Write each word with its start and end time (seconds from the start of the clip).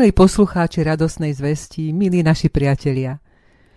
Milí 0.00 0.16
poslucháči 0.16 0.80
radosnej 0.80 1.36
zvesti, 1.36 1.92
milí 1.92 2.24
naši 2.24 2.48
priatelia, 2.48 3.20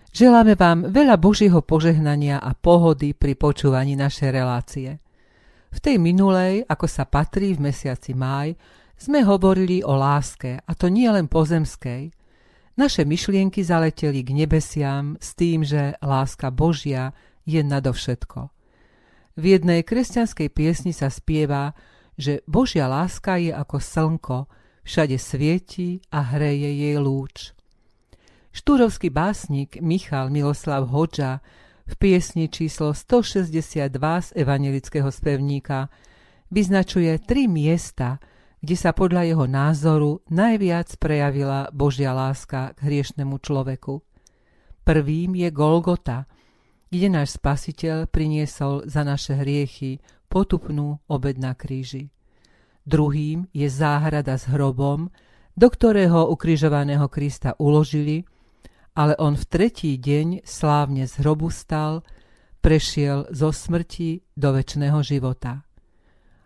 želáme 0.08 0.56
vám 0.56 0.88
veľa 0.88 1.20
Božieho 1.20 1.60
požehnania 1.60 2.40
a 2.40 2.56
pohody 2.56 3.12
pri 3.12 3.36
počúvaní 3.36 3.92
našej 3.92 4.32
relácie. 4.32 5.04
V 5.68 5.78
tej 5.84 6.00
minulej, 6.00 6.64
ako 6.64 6.88
sa 6.88 7.04
patrí 7.04 7.52
v 7.52 7.68
mesiaci 7.68 8.16
máj, 8.16 8.56
sme 8.96 9.20
hovorili 9.20 9.84
o 9.84 10.00
láske, 10.00 10.64
a 10.64 10.72
to 10.72 10.88
nie 10.88 11.04
len 11.12 11.28
pozemskej. 11.28 12.08
Naše 12.80 13.04
myšlienky 13.04 13.60
zaleteli 13.60 14.24
k 14.24 14.32
nebesiam 14.32 15.20
s 15.20 15.36
tým, 15.36 15.60
že 15.60 15.92
láska 16.00 16.48
Božia 16.48 17.12
je 17.44 17.60
nadovšetko. 17.60 18.48
V 19.36 19.44
jednej 19.44 19.84
kresťanskej 19.84 20.48
piesni 20.56 20.96
sa 20.96 21.12
spieva, 21.12 21.76
že 22.16 22.40
Božia 22.48 22.88
láska 22.88 23.36
je 23.36 23.52
ako 23.52 23.76
slnko, 23.76 24.63
všade 24.84 25.16
svieti 25.16 26.04
a 26.12 26.20
hreje 26.20 26.70
jej 26.70 26.96
lúč. 27.00 27.56
Štúrovský 28.54 29.10
básnik 29.10 29.82
Michal 29.82 30.30
Miloslav 30.30 30.86
Hoďa 30.86 31.42
v 31.84 31.94
piesni 31.98 32.46
číslo 32.46 32.94
162 32.94 33.90
z 33.98 34.28
evangelického 34.38 35.10
spevníka 35.10 35.90
vyznačuje 36.54 37.18
tri 37.18 37.50
miesta, 37.50 38.22
kde 38.62 38.76
sa 38.78 38.94
podľa 38.94 39.26
jeho 39.26 39.46
názoru 39.50 40.22
najviac 40.30 40.96
prejavila 40.96 41.68
Božia 41.74 42.14
láska 42.14 42.72
k 42.78 42.78
hriešnemu 42.88 43.36
človeku. 43.42 44.00
Prvým 44.84 45.34
je 45.34 45.48
Golgota, 45.50 46.30
kde 46.88 47.10
náš 47.10 47.36
spasiteľ 47.36 48.06
priniesol 48.06 48.86
za 48.86 49.02
naše 49.02 49.34
hriechy 49.34 49.98
potupnú 50.30 51.02
obed 51.10 51.36
na 51.42 51.58
kríži. 51.58 52.14
Druhým 52.84 53.48
je 53.56 53.64
záhrada 53.68 54.36
s 54.36 54.44
hrobom, 54.44 55.08
do 55.56 55.68
ktorého 55.72 56.28
ukrižovaného 56.28 57.08
Krista 57.08 57.56
uložili, 57.56 58.28
ale 58.94 59.16
on 59.16 59.34
v 59.34 59.44
tretí 59.48 59.96
deň 59.96 60.44
slávne 60.44 61.08
z 61.08 61.24
hrobu 61.24 61.48
stal, 61.48 62.04
prešiel 62.60 63.28
zo 63.32 63.52
smrti 63.52 64.24
do 64.36 64.52
väčšného 64.56 65.00
života. 65.04 65.64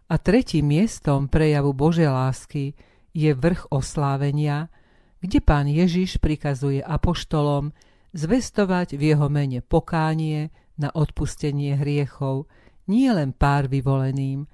A 0.09 0.15
tretím 0.17 0.73
miestom 0.73 1.29
prejavu 1.29 1.77
Božej 1.77 2.09
lásky 2.09 2.73
je 3.13 3.31
vrch 3.35 3.69
oslávenia, 3.69 4.73
kde 5.21 5.39
pán 5.43 5.67
Ježiš 5.69 6.23
prikazuje 6.23 6.81
apoštolom 6.81 7.75
zvestovať 8.17 8.97
v 8.97 9.15
jeho 9.15 9.27
mene 9.29 9.61
pokánie 9.61 10.49
na 10.79 10.89
odpustenie 10.95 11.77
hriechov 11.77 12.47
nie 12.89 13.11
len 13.13 13.37
pár 13.37 13.69
vyvoleným, 13.69 14.49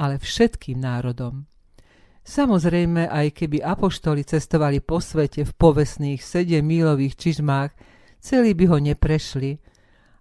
ale 0.00 0.16
všetkým 0.16 0.80
národom. 0.80 1.44
Samozrejme, 2.24 3.04
aj 3.12 3.36
keby 3.36 3.60
apoštoli 3.60 4.24
cestovali 4.24 4.80
po 4.80 4.96
svete 4.96 5.44
v 5.44 5.52
povesných 5.52 6.24
sedemmílových 6.24 7.20
čižmách, 7.20 7.70
celý 8.24 8.56
by 8.56 8.64
ho 8.72 8.78
neprešli, 8.80 9.60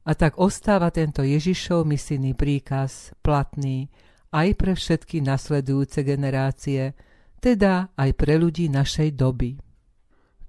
a 0.03 0.11
tak 0.17 0.41
ostáva 0.41 0.89
tento 0.91 1.21
Ježišov 1.21 1.85
misijný 1.85 2.33
príkaz 2.33 3.13
platný 3.23 3.87
aj 4.33 4.57
pre 4.57 4.73
všetky 4.73 5.21
nasledujúce 5.21 6.01
generácie, 6.01 6.97
teda 7.39 7.93
aj 7.93 8.09
pre 8.17 8.41
ľudí 8.41 8.67
našej 8.73 9.15
doby. 9.15 9.59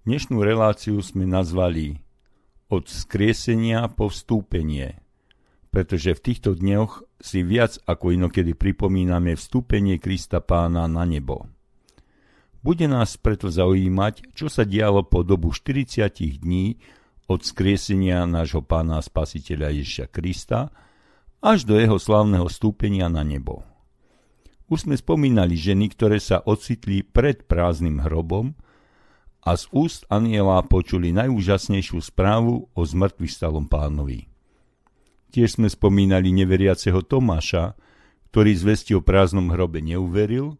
Dnešnú 0.09 0.41
reláciu 0.41 0.97
sme 1.05 1.29
nazvali 1.29 2.01
Od 2.73 2.89
skriesenia 2.89 3.85
po 3.93 4.09
vstúpenie– 4.09 4.97
pretože 5.71 6.19
v 6.19 6.21
týchto 6.21 6.59
dňoch 6.59 7.07
si 7.23 7.47
viac 7.47 7.79
ako 7.87 8.11
inokedy 8.15 8.59
pripomíname 8.59 9.39
vstúpenie 9.39 10.03
Krista 10.03 10.43
pána 10.43 10.91
na 10.91 11.07
nebo. 11.07 11.47
Bude 12.61 12.91
nás 12.91 13.17
preto 13.17 13.49
zaujímať, 13.49 14.37
čo 14.37 14.53
sa 14.53 14.69
dialo 14.69 15.07
po 15.07 15.25
dobu 15.25 15.55
40 15.55 16.11
dní 16.43 16.77
od 17.31 17.41
skriesenia 17.47 18.27
nášho 18.27 18.61
pána 18.61 19.01
spasiteľa 19.01 19.73
Ježiša 19.81 20.07
Krista 20.13 20.69
až 21.41 21.65
do 21.65 21.79
jeho 21.81 21.97
slavného 21.97 22.45
vstúpenia 22.51 23.09
na 23.09 23.25
nebo. 23.25 23.65
Už 24.71 24.87
sme 24.87 24.95
spomínali 24.95 25.59
ženy, 25.59 25.91
ktoré 25.95 26.23
sa 26.23 26.39
ocitli 26.47 27.03
pred 27.03 27.43
prázdnym 27.49 28.07
hrobom 28.07 28.55
a 29.43 29.59
z 29.59 29.67
úst 29.75 30.07
aniela 30.13 30.63
počuli 30.63 31.11
najúžasnejšiu 31.11 31.99
správu 31.99 32.71
o 32.71 32.81
zmrtvých 32.87 33.35
stalom 33.35 33.67
pánovi. 33.67 34.30
Tiež 35.31 35.63
sme 35.63 35.71
spomínali 35.71 36.35
neveriaceho 36.35 37.07
Tomáša, 37.07 37.79
ktorý 38.35 38.51
zvesti 38.55 38.99
o 38.99 39.03
prázdnom 39.03 39.55
hrobe 39.55 39.79
neuveril 39.79 40.59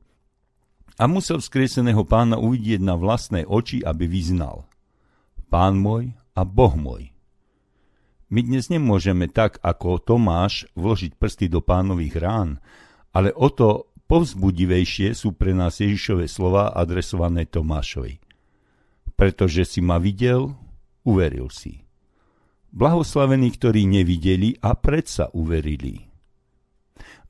a 0.95 1.11
musel 1.11 1.43
vzkrieseného 1.43 2.07
pána 2.07 2.39
uvidieť 2.39 2.79
na 2.79 2.95
vlastné 2.95 3.47
oči, 3.47 3.83
aby 3.83 4.07
vyznal. 4.07 4.71
Pán 5.51 5.75
môj 5.79 6.15
a 6.39 6.47
Boh 6.47 6.75
môj. 6.79 7.11
My 8.31 8.47
dnes 8.47 8.71
nemôžeme 8.71 9.27
tak 9.27 9.59
ako 9.59 9.99
Tomáš 9.99 10.71
vložiť 10.79 11.19
prsty 11.19 11.51
do 11.51 11.59
pánových 11.59 12.15
rán, 12.23 12.63
ale 13.11 13.35
o 13.35 13.51
to 13.51 13.91
povzbudivejšie 14.07 15.19
sú 15.19 15.35
pre 15.35 15.51
nás 15.51 15.83
Ježišové 15.83 16.31
slova 16.31 16.71
adresované 16.71 17.47
Tomášovi. 17.51 18.23
Pretože 19.19 19.67
si 19.67 19.83
ma 19.83 19.99
videl, 19.99 20.55
uveril 21.03 21.51
si. 21.51 21.90
Blahoslavení, 22.71 23.51
ktorí 23.51 23.87
nevideli 23.87 24.55
a 24.63 24.79
predsa 24.79 25.31
uverili. 25.35 26.07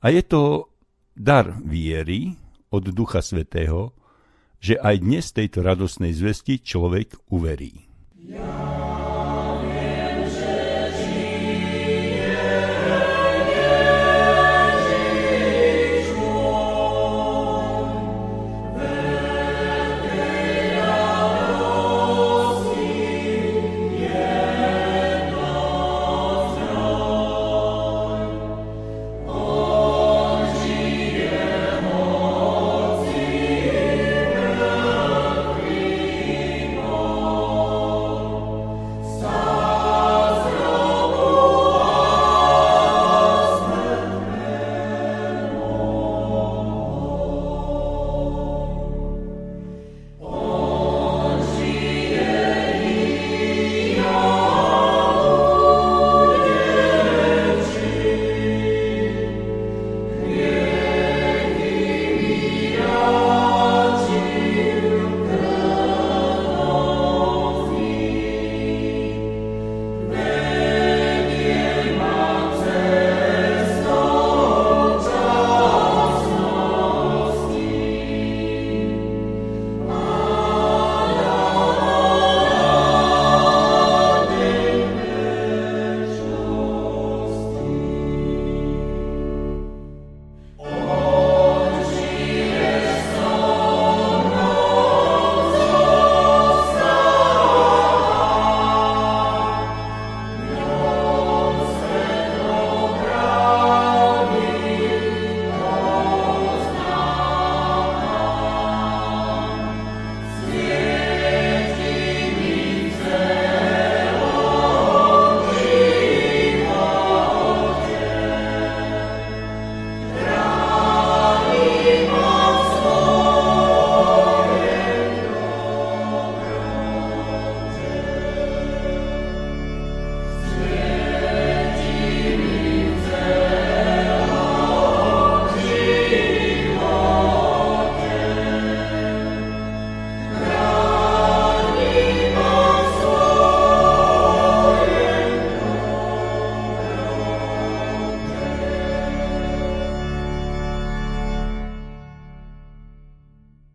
A 0.01 0.13
je 0.13 0.21
to 0.25 0.69
dar 1.17 1.57
viery 1.61 2.37
od 2.69 2.89
Ducha 2.93 3.25
Svetého, 3.25 3.93
že 4.61 4.77
aj 4.77 4.95
dnes 5.01 5.25
tejto 5.33 5.65
radosnej 5.65 6.13
zvesti 6.13 6.61
človek 6.61 7.17
uverí. 7.33 7.89
Ja. 8.21 8.80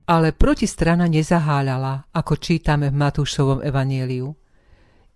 Ale 0.06 0.30
protistrana 0.30 1.10
nezaháľala, 1.10 2.14
ako 2.14 2.38
čítame 2.38 2.94
v 2.94 2.96
Matúšovom 2.96 3.60
evanieliu. 3.66 4.30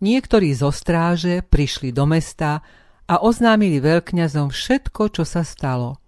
Niektorí 0.03 0.51
zo 0.51 0.75
stráže 0.75 1.47
prišli 1.47 1.95
do 1.95 2.11
mesta 2.11 2.59
a 3.07 3.23
oznámili 3.23 3.79
veľkňazom 3.79 4.51
všetko, 4.51 5.03
čo 5.15 5.23
sa 5.23 5.47
stalo. 5.47 6.03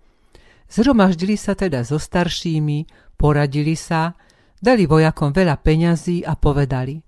Zhromaždili 0.66 1.38
sa 1.38 1.54
teda 1.54 1.86
so 1.86 2.00
staršími, 2.00 2.86
poradili 3.14 3.78
sa, 3.78 4.18
dali 4.58 4.88
vojakom 4.90 5.30
veľa 5.30 5.62
peňazí 5.62 6.26
a 6.26 6.34
povedali 6.34 6.98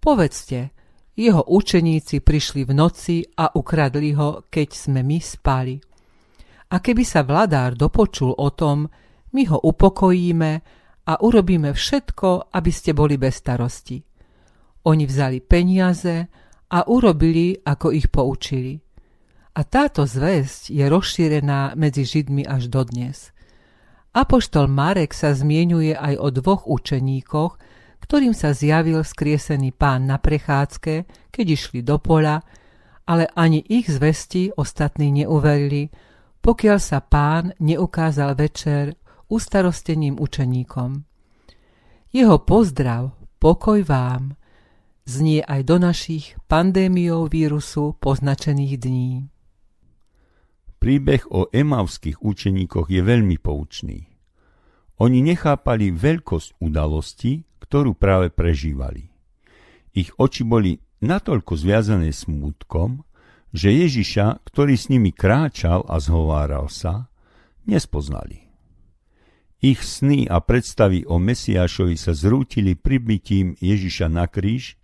Povedzte, 0.00 0.72
jeho 1.12 1.44
učeníci 1.44 2.24
prišli 2.24 2.64
v 2.64 2.72
noci 2.72 3.20
a 3.36 3.52
ukradli 3.52 4.16
ho, 4.16 4.48
keď 4.48 4.68
sme 4.72 5.04
my 5.04 5.18
spali. 5.20 5.76
A 6.70 6.80
keby 6.80 7.04
sa 7.04 7.20
vladár 7.20 7.76
dopočul 7.76 8.32
o 8.32 8.48
tom, 8.56 8.88
my 9.36 9.42
ho 9.52 9.58
upokojíme 9.60 10.79
a 11.10 11.18
urobíme 11.18 11.74
všetko, 11.74 12.54
aby 12.54 12.70
ste 12.70 12.94
boli 12.94 13.18
bez 13.18 13.42
starosti. 13.42 13.98
Oni 14.86 15.02
vzali 15.02 15.42
peniaze 15.42 16.30
a 16.70 16.86
urobili, 16.86 17.58
ako 17.66 17.90
ich 17.90 18.06
poučili. 18.14 18.78
A 19.58 19.66
táto 19.66 20.06
zväzť 20.06 20.70
je 20.70 20.84
rozšírená 20.86 21.74
medzi 21.74 22.06
Židmi 22.06 22.46
až 22.46 22.70
dodnes. 22.70 23.34
Apoštol 24.14 24.70
Marek 24.70 25.10
sa 25.10 25.34
zmienuje 25.34 25.98
aj 25.98 26.14
o 26.22 26.28
dvoch 26.30 26.70
učeníkoch, 26.70 27.58
ktorým 28.06 28.34
sa 28.34 28.54
zjavil 28.54 29.02
skriesený 29.02 29.74
pán 29.74 30.06
na 30.06 30.22
prechádzke, 30.22 30.94
keď 31.34 31.46
išli 31.50 31.82
do 31.82 31.98
pola, 31.98 32.38
ale 33.10 33.26
ani 33.34 33.66
ich 33.66 33.90
zvesti 33.90 34.54
ostatní 34.54 35.10
neuverili, 35.10 35.90
pokiaľ 36.38 36.78
sa 36.78 37.02
pán 37.02 37.50
neukázal 37.58 38.38
večer 38.38 38.94
ustarosteným 39.30 40.18
učeníkom. 40.18 41.06
Jeho 42.10 42.36
pozdrav, 42.42 43.14
pokoj 43.38 43.86
vám, 43.86 44.34
znie 45.06 45.46
aj 45.46 45.60
do 45.62 45.78
našich 45.78 46.34
pandémiou 46.50 47.30
vírusu 47.30 47.94
poznačených 48.02 48.74
dní. 48.82 49.10
Príbeh 50.82 51.22
o 51.30 51.46
emavských 51.48 52.18
učeníkoch 52.18 52.90
je 52.90 53.00
veľmi 53.04 53.38
poučný. 53.38 54.10
Oni 55.00 55.22
nechápali 55.24 55.94
veľkosť 55.94 56.60
udalosti, 56.60 57.46
ktorú 57.62 57.94
práve 57.94 58.34
prežívali. 58.34 59.08
Ich 59.94 60.10
oči 60.18 60.42
boli 60.42 60.76
natoľko 61.00 61.56
zviazané 61.56 62.10
smútkom, 62.10 63.06
že 63.50 63.70
Ježiša, 63.70 64.42
ktorý 64.46 64.74
s 64.74 64.90
nimi 64.90 65.10
kráčal 65.14 65.86
a 65.86 65.98
zhováral 66.02 66.66
sa, 66.70 67.10
nespoznali. 67.66 68.49
Ich 69.60 69.84
sny 69.84 70.24
a 70.24 70.40
predstavy 70.40 71.04
o 71.04 71.20
Mesiášovi 71.20 71.92
sa 72.00 72.16
zrútili 72.16 72.72
pribytím 72.72 73.60
Ježiša 73.60 74.08
na 74.08 74.24
kríž 74.24 74.80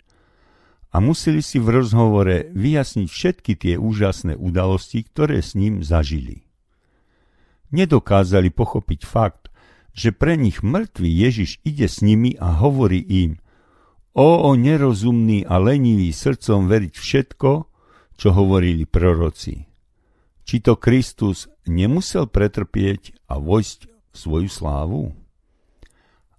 a 0.93 1.00
museli 1.00 1.40
si 1.40 1.56
v 1.56 1.81
rozhovore 1.81 2.52
vyjasniť 2.52 3.08
všetky 3.08 3.52
tie 3.56 3.75
úžasné 3.81 4.37
udalosti, 4.37 5.00
ktoré 5.00 5.40
s 5.40 5.56
ním 5.56 5.81
zažili. 5.81 6.44
Nedokázali 7.73 8.52
pochopiť 8.52 9.00
fakt, 9.08 9.49
že 9.96 10.12
pre 10.12 10.37
nich 10.37 10.61
mŕtvý 10.61 11.08
Ježiš 11.08 11.64
ide 11.64 11.88
s 11.88 12.05
nimi 12.05 12.37
a 12.37 12.61
hovorí 12.61 13.00
im 13.00 13.40
O, 14.17 14.49
o 14.49 14.56
nerozumný 14.56 15.44
a 15.44 15.61
lenivý 15.61 16.08
srdcom 16.08 16.69
veriť 16.69 16.94
všetko, 16.96 17.50
čo 18.17 18.29
hovorili 18.32 18.88
proroci. 18.88 19.69
Či 20.44 20.56
to 20.64 20.81
Kristus 20.81 21.52
nemusel 21.69 22.25
pretrpieť 22.25 23.12
a 23.29 23.37
vojsť 23.37 23.95
svoju 24.17 24.49
slávu? 24.49 25.13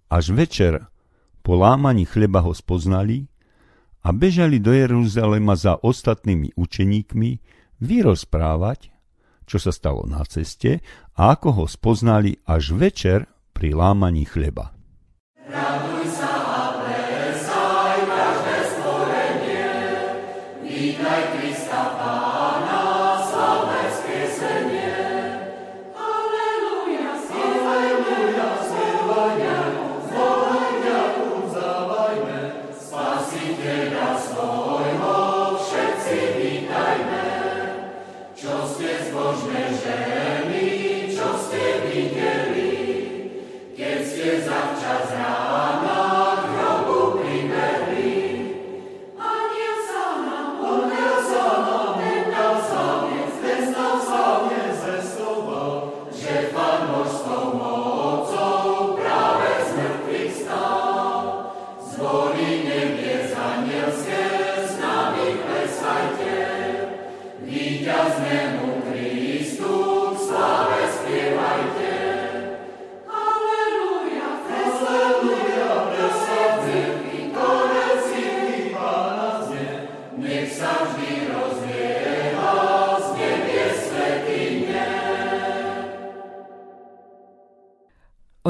Až 0.10 0.34
večer 0.34 0.90
po 1.46 1.56
lámaní 1.56 2.10
chleba 2.10 2.42
ho 2.44 2.52
spoznali 2.52 3.30
a 4.04 4.12
bežali 4.12 4.60
do 4.60 4.74
Jeruzalema 4.74 5.56
za 5.56 5.80
ostatnými 5.80 6.58
učeníkmi 6.58 7.32
vyrozprávať, 7.80 8.92
čo 9.48 9.58
sa 9.62 9.72
stalo 9.72 10.04
na 10.04 10.26
ceste 10.28 10.84
a 11.16 11.32
ako 11.38 11.64
ho 11.64 11.66
spoznali 11.70 12.36
až 12.44 12.76
večer 12.76 13.30
pri 13.56 13.72
lámaní 13.78 14.28
chleba. 14.28 14.76
Raduj 15.48 16.08
sa 16.12 16.34
a 16.36 16.66
plesaj, 16.84 17.98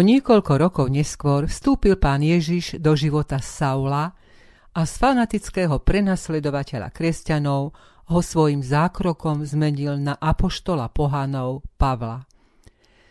niekoľko 0.08 0.54
rokov 0.56 0.88
neskôr 0.88 1.52
vstúpil 1.52 2.00
pán 2.00 2.24
Ježiš 2.24 2.80
do 2.80 2.96
života 2.96 3.44
Saula 3.44 4.16
a 4.72 4.82
z 4.88 4.94
fanatického 4.96 5.84
prenasledovateľa 5.84 6.96
kresťanov 6.96 7.76
ho 8.08 8.20
svojim 8.24 8.64
zákrokom 8.64 9.44
zmenil 9.44 10.00
na 10.00 10.16
apoštola 10.16 10.88
pohanov 10.88 11.68
Pavla. 11.76 12.24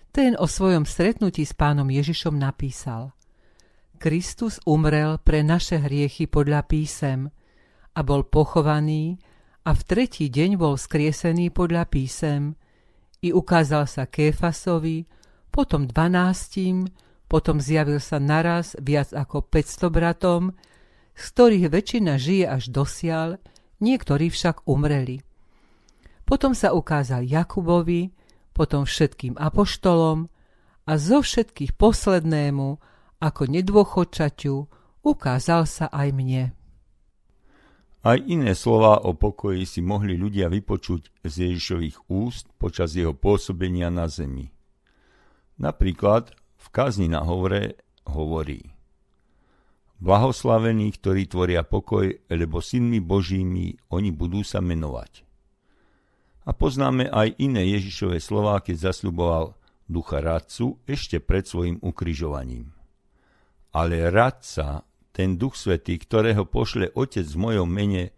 Ten 0.09 0.33
o 0.41 0.49
svojom 0.49 0.89
stretnutí 0.89 1.45
s 1.45 1.53
pánom 1.53 1.85
Ježišom 1.93 2.41
napísal 2.41 3.13
Kristus 4.01 4.57
umrel 4.65 5.21
pre 5.21 5.45
naše 5.45 5.77
hriechy 5.77 6.25
podľa 6.25 6.65
písem 6.65 7.29
a 7.93 8.01
bol 8.01 8.25
pochovaný 8.25 9.21
a 9.69 9.77
v 9.77 9.83
tretí 9.85 10.33
deň 10.33 10.57
bol 10.57 10.81
skriesený 10.81 11.53
podľa 11.53 11.85
písem 11.93 12.57
i 13.21 13.37
ukázal 13.37 13.85
sa 13.85 14.09
Kéfasovi, 14.09 15.05
potom 15.57 15.89
dvanáctim, 15.89 16.85
potom 17.33 17.65
zjavil 17.65 17.97
sa 17.97 18.21
naraz 18.21 18.77
viac 18.77 19.17
ako 19.17 19.41
500 19.41 19.89
bratom, 19.89 20.43
z 21.17 21.25
ktorých 21.33 21.73
väčšina 21.73 22.21
žije 22.21 22.45
až 22.45 22.69
dosiaľ, 22.69 23.41
niektorí 23.81 24.29
však 24.29 24.69
umreli. 24.69 25.25
Potom 26.29 26.53
sa 26.53 26.77
ukázal 26.77 27.25
Jakubovi, 27.25 28.13
potom 28.53 28.85
všetkým 28.85 29.41
apoštolom 29.41 30.29
a 30.85 30.93
zo 31.01 31.25
všetkých 31.25 31.73
poslednému, 31.73 32.69
ako 33.25 33.43
nedôchodčaťu, 33.49 34.55
ukázal 35.09 35.65
sa 35.65 35.89
aj 35.89 36.09
mne. 36.13 36.45
Aj 38.07 38.19
iné 38.23 38.53
slova 38.53 39.03
o 39.03 39.17
pokoji 39.17 39.65
si 39.67 39.81
mohli 39.83 40.15
ľudia 40.21 40.47
vypočuť 40.53 41.25
z 41.27 41.51
Ježišových 41.51 42.13
úst 42.13 42.47
počas 42.61 42.95
jeho 42.95 43.17
pôsobenia 43.17 43.91
na 43.91 44.07
zemi. 44.07 44.56
Napríklad 45.57 46.37
v 46.37 46.67
kazni 46.69 47.09
na 47.09 47.25
hovre 47.25 47.81
hovorí 48.05 48.77
Blahoslavení, 49.97 50.93
ktorí 50.93 51.25
tvoria 51.25 51.65
pokoj, 51.65 52.05
lebo 52.29 52.61
synmi 52.61 53.01
Božími 53.01 53.73
oni 53.97 54.13
budú 54.13 54.45
sa 54.45 54.61
menovať. 54.61 55.25
A 56.47 56.53
poznáme 56.53 57.09
aj 57.09 57.41
iné 57.41 57.65
Ježišové 57.75 58.21
slová, 58.21 58.61
keď 58.61 58.93
zasľuboval 58.93 59.57
ducha 59.89 60.21
radcu 60.21 60.79
ešte 60.87 61.19
pred 61.19 61.49
svojim 61.49 61.81
ukrižovaním. 61.81 62.71
Ale 63.73 64.13
radca, 64.13 64.87
ten 65.11 65.41
duch 65.41 65.57
svetý, 65.59 65.97
ktorého 65.97 66.45
pošle 66.45 66.93
Otec 66.93 67.27
v 67.27 67.41
mojom 67.41 67.67
mene, 67.67 68.13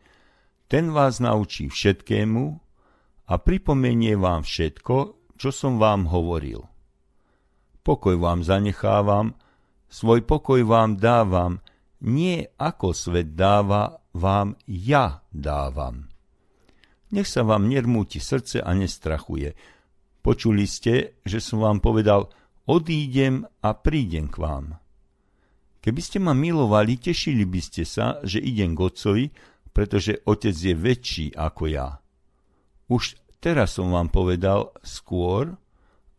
ten 0.69 0.93
vás 0.93 1.23
naučí 1.23 1.73
všetkému 1.73 2.45
a 3.31 3.35
pripomenie 3.41 4.19
vám 4.19 4.45
všetko, 4.45 4.97
čo 5.41 5.49
som 5.49 5.81
vám 5.81 6.11
hovoril. 6.13 6.68
Pokoj 7.89 8.21
vám 8.21 8.45
zanechávam, 8.45 9.33
svoj 9.89 10.21
pokoj 10.29 10.61
vám 10.61 11.01
dávam, 11.01 11.65
nie 12.05 12.45
ako 12.61 12.93
svet 12.93 13.33
dáva, 13.33 14.05
vám 14.13 14.61
ja 14.69 15.25
dávam. 15.33 16.13
Nech 17.17 17.25
sa 17.25 17.49
vám 17.49 17.65
nermúti 17.65 18.21
srdce 18.21 18.61
a 18.61 18.77
nestrachuje. 18.77 19.57
Počuli 20.21 20.69
ste, 20.69 21.17
že 21.25 21.41
som 21.41 21.65
vám 21.65 21.81
povedal, 21.81 22.29
odídem 22.69 23.49
a 23.65 23.73
prídem 23.73 24.29
k 24.29 24.37
vám. 24.37 24.77
Keby 25.81 26.01
ste 26.05 26.21
ma 26.21 26.37
milovali, 26.37 27.01
tešili 27.01 27.49
by 27.49 27.61
ste 27.65 27.89
sa, 27.89 28.21
že 28.21 28.37
idem 28.37 28.77
k 28.77 28.85
otcovi, 28.85 29.25
pretože 29.73 30.21
otec 30.29 30.53
je 30.53 30.77
väčší 30.77 31.27
ako 31.33 31.63
ja. 31.73 31.97
Už 32.93 33.17
teraz 33.41 33.81
som 33.81 33.97
vám 33.97 34.13
povedal 34.13 34.77
skôr, 34.85 35.57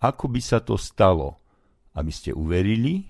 ako 0.01 0.25
by 0.33 0.41
sa 0.41 0.65
to 0.65 0.73
stalo, 0.73 1.37
aby 1.95 2.11
ste 2.13 2.35
uverili, 2.35 3.07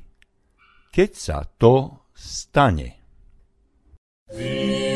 keď 0.93 1.09
sa 1.15 1.37
to 1.43 2.05
stane. 2.15 2.99
Zývame 4.29 4.88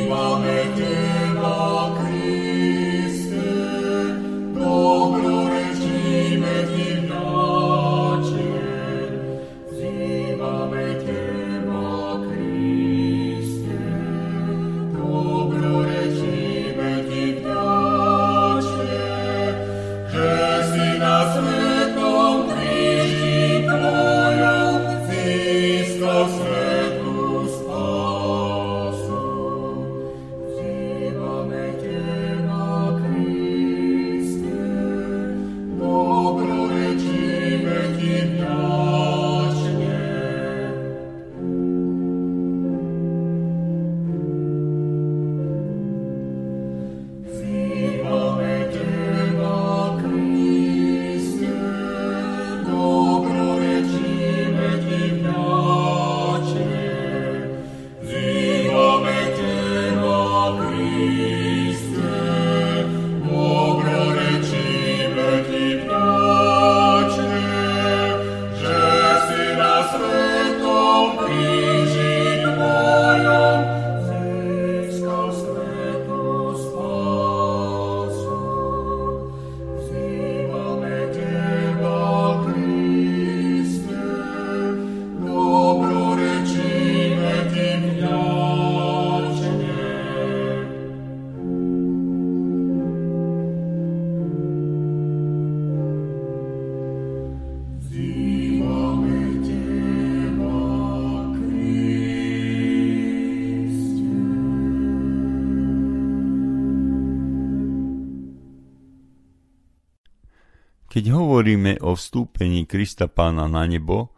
hovoríme 111.34 111.82
o 111.82 111.98
vstúpení 111.98 112.70
Krista 112.70 113.10
pána 113.10 113.50
na 113.50 113.66
nebo, 113.66 114.14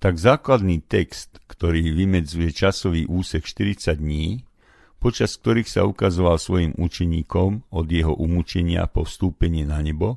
tak 0.00 0.16
základný 0.16 0.80
text, 0.80 1.36
ktorý 1.52 1.92
vymedzuje 1.92 2.48
časový 2.48 3.04
úsek 3.04 3.44
40 3.44 4.00
dní, 4.00 4.40
počas 4.96 5.36
ktorých 5.36 5.68
sa 5.68 5.84
ukazoval 5.84 6.40
svojim 6.40 6.72
učeníkom 6.80 7.68
od 7.68 7.86
jeho 7.92 8.16
umúčenia 8.16 8.88
po 8.88 9.04
vstúpení 9.04 9.68
na 9.68 9.84
nebo, 9.84 10.16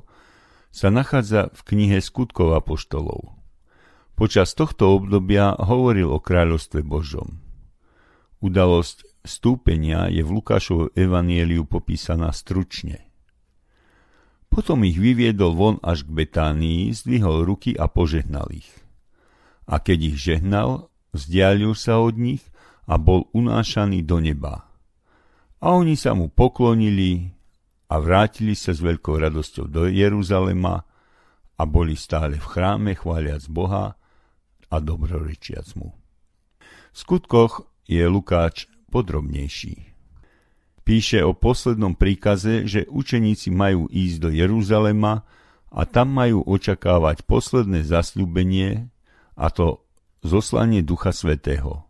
sa 0.72 0.88
nachádza 0.88 1.52
v 1.52 1.60
knihe 1.76 2.00
Skutkov 2.00 2.56
apoštolov. 2.56 3.36
Počas 4.16 4.56
tohto 4.56 4.96
obdobia 4.96 5.52
hovoril 5.60 6.08
o 6.08 6.24
kráľovstve 6.24 6.80
Božom. 6.80 7.36
Udalosť 8.40 9.28
vstúpenia 9.28 10.08
je 10.08 10.24
v 10.24 10.40
Lukášovom 10.40 10.88
evanieliu 10.96 11.68
popísaná 11.68 12.32
stručne– 12.32 13.04
potom 14.50 14.82
ich 14.82 14.98
vyviedol 14.98 15.54
von 15.54 15.76
až 15.80 16.02
k 16.04 16.10
Betánii, 16.10 16.90
zdvihol 16.90 17.46
ruky 17.46 17.78
a 17.78 17.86
požehnal 17.86 18.50
ich. 18.50 18.68
A 19.70 19.78
keď 19.78 20.12
ich 20.12 20.16
žehnal, 20.18 20.90
vzdialil 21.14 21.78
sa 21.78 22.02
od 22.02 22.18
nich 22.18 22.42
a 22.90 22.98
bol 22.98 23.30
unášaný 23.30 24.02
do 24.02 24.18
neba. 24.18 24.66
A 25.62 25.78
oni 25.78 25.94
sa 25.94 26.18
mu 26.18 26.26
poklonili 26.26 27.30
a 27.86 28.02
vrátili 28.02 28.58
sa 28.58 28.74
s 28.74 28.82
veľkou 28.82 29.14
radosťou 29.22 29.70
do 29.70 29.86
Jeruzalema 29.86 30.82
a 31.54 31.62
boli 31.62 31.94
stále 31.94 32.40
v 32.40 32.46
chráme 32.46 32.98
chváliac 32.98 33.46
Boha 33.46 33.94
a 34.70 34.76
dobrorečiac 34.82 35.78
mu. 35.78 35.94
V 36.90 36.96
skutkoch 36.96 37.66
je 37.86 38.02
Lukáč 38.06 38.66
podrobnejší. 38.90 39.89
Píše 40.82 41.22
o 41.22 41.36
poslednom 41.36 41.94
príkaze, 41.94 42.66
že 42.66 42.88
učeníci 42.88 43.52
majú 43.52 43.86
ísť 43.92 44.16
do 44.18 44.30
Jeruzalema 44.32 45.22
a 45.70 45.86
tam 45.86 46.10
majú 46.10 46.42
očakávať 46.48 47.22
posledné 47.28 47.86
zasľúbenie, 47.86 48.90
a 49.40 49.46
to 49.48 49.84
zoslanie 50.20 50.82
Ducha 50.82 51.14
Svetého. 51.14 51.86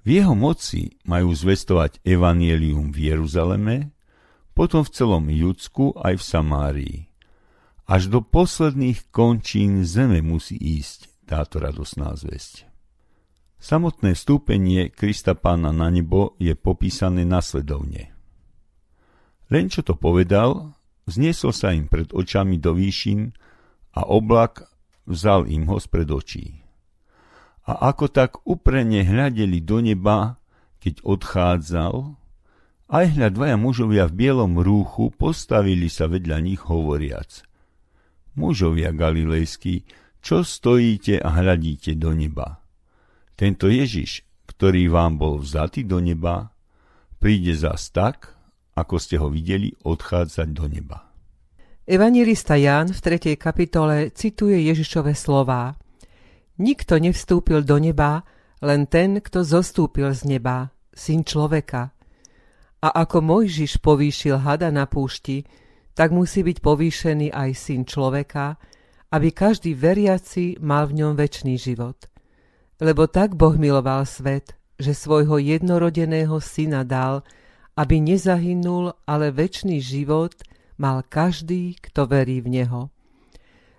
V 0.00 0.16
jeho 0.16 0.32
moci 0.32 0.96
majú 1.04 1.30
zvestovať 1.36 2.00
evanielium 2.02 2.88
v 2.88 3.12
Jeruzaleme, 3.12 3.92
potom 4.56 4.80
v 4.80 4.90
celom 4.90 5.24
Judsku 5.28 5.92
aj 6.00 6.14
v 6.18 6.24
Samárii. 6.24 6.98
Až 7.84 8.06
do 8.08 8.22
posledných 8.22 9.10
končín 9.10 9.82
zeme 9.82 10.22
musí 10.22 10.56
ísť 10.56 11.10
táto 11.26 11.58
radosná 11.58 12.14
zväzť. 12.16 12.69
Samotné 13.60 14.16
vstúpenie 14.16 14.88
Krista 14.88 15.36
pána 15.36 15.68
na 15.68 15.92
nebo 15.92 16.32
je 16.40 16.56
popísané 16.56 17.28
nasledovne. 17.28 18.08
Len 19.52 19.68
čo 19.68 19.84
to 19.84 20.00
povedal, 20.00 20.72
zniesol 21.04 21.52
sa 21.52 21.76
im 21.76 21.84
pred 21.84 22.08
očami 22.08 22.56
do 22.56 22.72
výšin 22.72 23.36
a 23.92 24.08
oblak 24.08 24.64
vzal 25.04 25.44
im 25.44 25.68
ho 25.68 25.76
spred 25.76 26.08
očí. 26.08 26.64
A 27.68 27.92
ako 27.92 28.08
tak 28.08 28.40
uprene 28.48 29.04
hľadeli 29.04 29.60
do 29.60 29.84
neba, 29.84 30.40
keď 30.80 31.04
odchádzal, 31.04 32.16
aj 32.90 33.04
hľad 33.12 33.32
dvaja 33.36 33.56
mužovia 33.60 34.04
v 34.08 34.16
bielom 34.24 34.56
rúchu 34.56 35.12
postavili 35.12 35.92
sa 35.92 36.08
vedľa 36.08 36.38
nich 36.40 36.64
hovoriac. 36.64 37.44
Mužovia 38.40 38.96
galilejskí, 38.96 39.84
čo 40.24 40.40
stojíte 40.40 41.20
a 41.20 41.28
hľadíte 41.28 41.92
do 42.00 42.16
neba? 42.16 42.59
Tento 43.40 43.72
Ježiš, 43.72 44.20
ktorý 44.52 44.92
vám 44.92 45.16
bol 45.16 45.40
vzatý 45.40 45.88
do 45.88 45.96
neba, 45.96 46.52
príde 47.16 47.56
zas 47.56 47.88
tak, 47.88 48.36
ako 48.76 49.00
ste 49.00 49.16
ho 49.16 49.32
videli 49.32 49.72
odchádzať 49.80 50.48
do 50.52 50.68
neba. 50.68 51.08
Evangelista 51.88 52.60
Ján 52.60 52.92
v 52.92 53.00
3. 53.00 53.40
kapitole 53.40 54.12
cituje 54.12 54.60
Ježišove 54.68 55.16
slová. 55.16 55.72
Nikto 56.60 57.00
nevstúpil 57.00 57.64
do 57.64 57.80
neba, 57.80 58.28
len 58.60 58.84
ten, 58.84 59.24
kto 59.24 59.40
zostúpil 59.40 60.12
z 60.12 60.36
neba, 60.36 60.68
syn 60.92 61.24
človeka. 61.24 61.96
A 62.84 62.88
ako 62.92 63.24
Mojžiš 63.24 63.80
povýšil 63.80 64.36
hada 64.36 64.68
na 64.68 64.84
púšti, 64.84 65.48
tak 65.96 66.12
musí 66.12 66.44
byť 66.44 66.60
povýšený 66.60 67.32
aj 67.32 67.50
syn 67.56 67.88
človeka, 67.88 68.60
aby 69.16 69.32
každý 69.32 69.72
veriaci 69.72 70.60
mal 70.60 70.92
v 70.92 71.00
ňom 71.00 71.16
väčší 71.16 71.56
život. 71.56 72.09
Lebo 72.80 73.04
tak 73.06 73.36
Boh 73.36 73.54
miloval 73.60 74.08
svet, 74.08 74.56
že 74.80 74.96
svojho 74.96 75.36
jednorodeného 75.36 76.40
syna 76.40 76.80
dal, 76.80 77.20
aby 77.76 78.00
nezahynul, 78.00 78.96
ale 79.04 79.28
väčší 79.28 79.78
život 79.84 80.32
mal 80.80 81.04
každý, 81.04 81.76
kto 81.76 82.08
verí 82.08 82.40
v 82.40 82.60
Neho. 82.60 82.88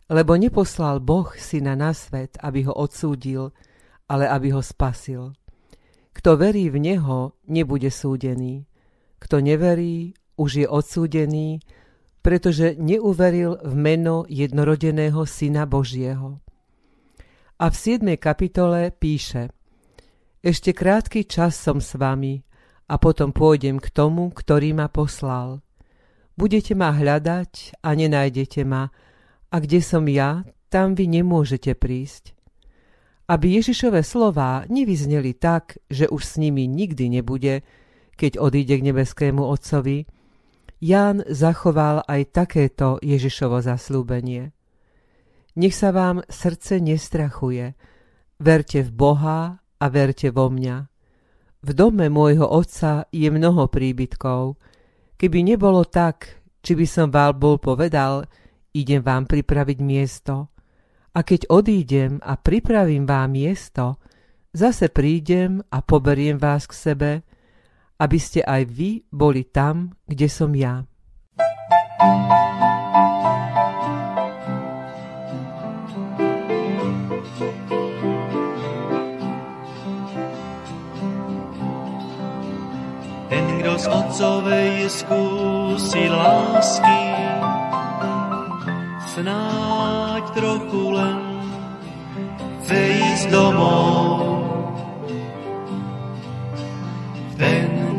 Lebo 0.05 0.37
neposlal 0.37 1.01
Boh 1.01 1.33
syna 1.33 1.73
na 1.73 1.97
svet, 1.97 2.37
aby 2.45 2.69
ho 2.69 2.73
odsúdil, 2.77 3.49
ale 4.05 4.29
aby 4.29 4.53
ho 4.53 4.61
spasil. 4.61 5.33
Kto 6.13 6.37
verí 6.37 6.69
v 6.69 6.77
Neho, 6.77 7.33
nebude 7.49 7.89
súdený. 7.89 8.69
Kto 9.17 9.41
neverí, 9.41 10.13
už 10.37 10.65
je 10.65 10.67
odsúdený, 10.69 11.63
pretože 12.21 12.77
neuveril 12.77 13.57
v 13.65 13.73
meno 13.73 14.29
jednorodeného 14.29 15.25
Syna 15.25 15.65
Božieho. 15.65 16.37
A 17.61 17.69
v 17.69 17.77
7. 17.77 18.17
kapitole 18.17 18.89
píše 18.89 19.53
Ešte 20.41 20.73
krátky 20.73 21.29
čas 21.29 21.53
som 21.53 21.77
s 21.77 21.93
vami 21.93 22.41
a 22.89 22.97
potom 22.97 23.29
pôjdem 23.29 23.77
k 23.77 23.85
tomu, 23.93 24.33
ktorý 24.33 24.73
ma 24.73 24.89
poslal. 24.89 25.61
Budete 26.33 26.73
ma 26.73 26.89
hľadať 26.89 27.77
a 27.85 27.93
nenájdete 27.93 28.65
ma, 28.65 28.89
a 29.53 29.55
kde 29.61 29.77
som 29.77 30.09
ja, 30.09 30.41
tam 30.73 30.97
vy 30.97 31.05
nemôžete 31.05 31.77
prísť. 31.77 32.33
Aby 33.29 33.61
Ježišové 33.61 34.01
slová 34.01 34.65
nevyzneli 34.65 35.37
tak, 35.37 35.77
že 35.85 36.09
už 36.09 36.21
s 36.25 36.41
nimi 36.41 36.65
nikdy 36.65 37.13
nebude, 37.13 37.61
keď 38.17 38.41
odíde 38.41 38.81
k 38.81 38.89
nebeskému 38.89 39.45
Otcovi, 39.45 40.09
Ján 40.81 41.21
zachoval 41.29 42.09
aj 42.09 42.21
takéto 42.33 42.97
Ježišovo 43.05 43.61
zaslúbenie. 43.61 44.49
Nech 45.51 45.75
sa 45.75 45.91
vám 45.91 46.23
srdce 46.31 46.79
nestrachuje, 46.79 47.75
verte 48.39 48.79
v 48.87 48.91
Boha 48.95 49.59
a 49.59 49.85
verte 49.91 50.31
vo 50.31 50.47
mňa. 50.47 50.87
V 51.61 51.69
dome 51.75 52.07
môjho 52.07 52.47
otca 52.47 53.05
je 53.11 53.27
mnoho 53.27 53.67
príbytkov. 53.67 54.55
Keby 55.19 55.39
nebolo 55.43 55.85
tak, 55.85 56.41
či 56.63 56.73
by 56.73 56.85
som 56.87 57.07
vám 57.11 57.37
bol 57.37 57.59
povedal, 57.59 58.25
idem 58.71 59.03
vám 59.03 59.27
pripraviť 59.27 59.77
miesto. 59.83 60.49
A 61.11 61.19
keď 61.27 61.51
odídem 61.51 62.23
a 62.23 62.39
pripravím 62.39 63.03
vám 63.03 63.35
miesto, 63.35 63.99
zase 64.55 64.87
prídem 64.87 65.59
a 65.67 65.83
poberiem 65.83 66.39
vás 66.39 66.63
k 66.63 66.73
sebe, 66.73 67.11
aby 67.99 68.17
ste 68.17 68.39
aj 68.41 68.65
vy 68.71 69.03
boli 69.11 69.45
tam, 69.45 69.93
kde 70.07 70.27
som 70.31 70.55
ja. 70.55 70.87
Ten, 83.41 83.57
kdo 83.57 83.73
z 83.73 83.87
otcovej 83.89 84.85
skúsi 84.85 86.05
lásky, 86.13 87.01
snáď 89.17 90.23
trochu 90.37 90.83
len 90.93 91.21
chce 92.61 92.79
ísť 93.01 93.25
domov. 93.33 94.45
Ten 97.41 97.97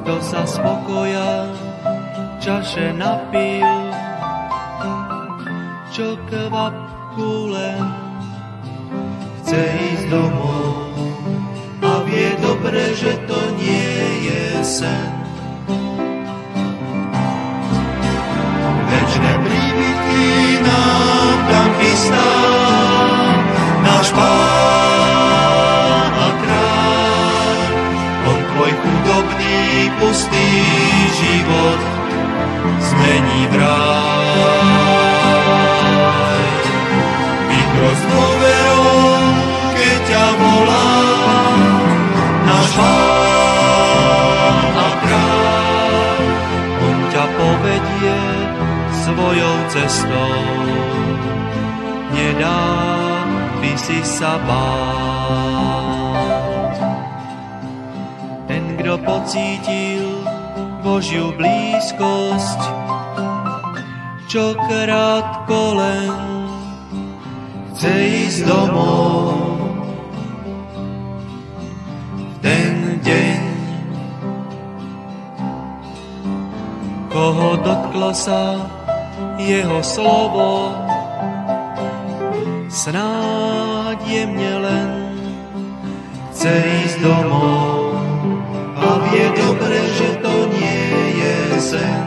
kto 0.00 0.14
sa 0.24 0.40
spokoja 0.48 1.52
čaše 2.40 2.96
napil, 2.96 3.92
čo 5.92 6.16
kvapku 6.32 7.52
len 7.52 7.84
chce 9.44 9.60
ísť 9.92 10.06
domov 10.08 10.55
dobre, 12.66 12.98
že 12.98 13.14
to 13.30 13.38
nie 13.62 13.94
je 14.26 14.42
sen. 14.66 15.10
Večné 18.90 19.32
príbytky 19.46 20.26
nám 20.66 21.36
tam 21.46 21.68
chystá 21.78 22.30
náš 23.86 24.08
pán. 24.10 24.46
pustý 29.96 30.50
život 31.22 31.80
zmení 32.82 33.46
v 33.48 33.54
ráj. 33.62 34.86
Vykros 37.48 38.00
svojou 49.16 49.56
cestou, 49.72 50.36
nedá 52.12 52.68
by 53.64 53.72
si 53.80 54.04
sa 54.04 54.36
báť 54.44 55.96
kto 58.86 59.02
pocítil 59.02 60.22
Božiu 60.86 61.34
blízkosť, 61.34 62.60
čo 64.30 64.54
krátko 64.54 65.74
len 65.74 66.14
chce 67.74 67.94
ísť 68.30 68.40
domov. 68.46 69.34
Ten 72.38 73.02
deň, 73.02 73.40
koho 77.10 77.58
dotklo 77.58 78.14
sa 78.14 78.54
jeho 79.38 79.78
slovo, 79.84 80.72
snáď 82.68 83.98
jemne 84.06 84.52
len 84.64 84.90
chce 86.32 86.52
ísť 86.84 86.98
domov 87.04 87.86
vie 89.16 89.26
dobre, 89.32 89.78
že 89.96 90.08
to 90.20 90.34
nie 90.52 90.84
je 91.20 91.36
sen. 91.60 92.04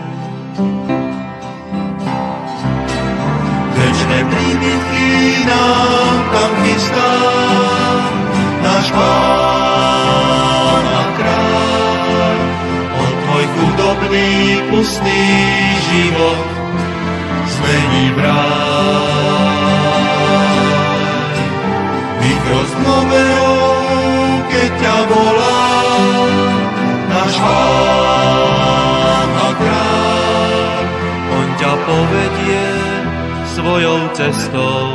Večné 3.74 4.20
príbytky 4.30 5.10
nám 5.48 6.16
tam 6.36 6.52
chystá 6.64 7.14
náš 8.62 8.86
Pán 8.92 10.86
a 10.86 11.06
kráľ. 11.18 12.36
On 12.94 13.14
tvoj 13.24 13.46
chudobný, 13.56 14.30
pustý 14.70 15.24
život 15.90 16.59
zmení 17.60 18.06
v 18.16 18.18
ráj. 18.24 19.60
Vykrost 22.24 22.76
keď 24.50 24.70
ťa 24.80 24.96
volá 25.12 25.68
náš 27.12 27.36
Pán 27.44 29.30
a 29.36 29.50
kráľ. 29.60 30.84
On 31.36 31.48
ťa 31.60 31.74
povedie 31.84 32.66
svojou 33.56 34.00
cestou, 34.16 34.88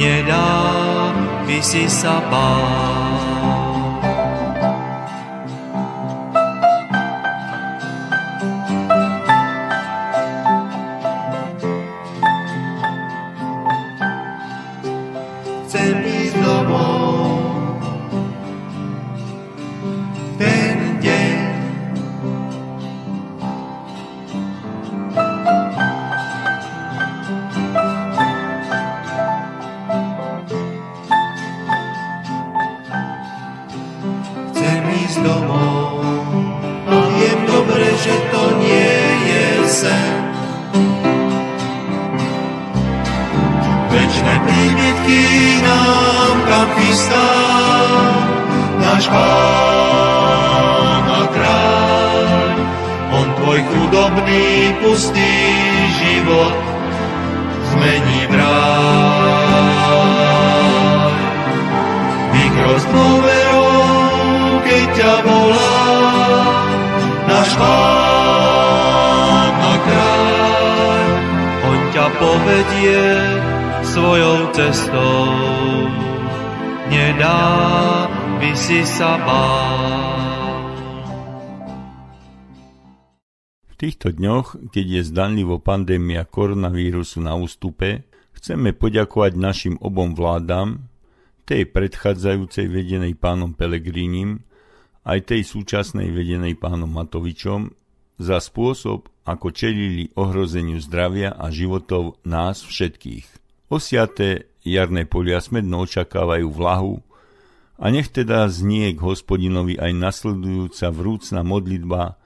nedá 0.00 0.56
by 1.44 1.58
si 1.60 1.84
sa 1.88 2.24
báť. 2.32 3.33
Povedie 72.54 73.02
svojou 73.82 74.54
cestou. 74.54 75.26
Nedá 76.86 77.42
by 78.38 78.50
si 78.54 78.78
sa 78.86 79.18
báť. 79.26 80.78
V 83.66 83.74
týchto 83.74 84.14
dňoch, 84.14 84.70
keď 84.70 84.86
je 84.86 85.02
zdanlivo 85.02 85.58
pandémia 85.58 86.22
koronavírusu 86.22 87.26
na 87.26 87.34
ústupe, 87.34 88.06
chceme 88.38 88.70
poďakovať 88.70 89.34
našim 89.34 89.74
obom 89.82 90.14
vládam, 90.14 90.86
tej 91.50 91.66
predchádzajúcej 91.74 92.70
vedenej 92.70 93.18
pánom 93.18 93.50
Pelegrínim, 93.50 94.46
aj 95.02 95.26
tej 95.26 95.42
súčasnej 95.42 96.14
vedenej 96.14 96.54
pánom 96.54 96.86
Matovičom, 96.86 97.74
za 98.20 98.38
spôsob, 98.38 99.10
ako 99.24 99.50
čelili 99.50 100.12
ohrozeniu 100.14 100.78
zdravia 100.78 101.32
a 101.32 101.48
životov 101.48 102.20
nás 102.22 102.62
všetkých. 102.62 103.26
Osiaté 103.72 104.52
jarné 104.62 105.08
polia 105.08 105.40
smedno 105.40 105.82
očakávajú 105.82 106.48
vlahu 106.52 107.00
a 107.80 107.90
nech 107.90 108.12
teda 108.12 108.46
znie 108.46 108.94
k 108.94 109.00
hospodinovi 109.02 109.74
aj 109.80 109.92
nasledujúca 109.96 110.92
vrúcna 110.94 111.40
modlitba 111.42 112.20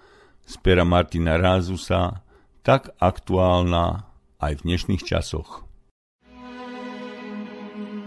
z 0.48 0.55
pera 0.61 0.85
Martina 0.85 1.40
Rázusa, 1.40 2.20
tak 2.64 2.92
aktuálna 3.01 4.05
aj 4.40 4.53
v 4.61 4.64
dnešných 4.64 5.03
časoch. 5.05 5.64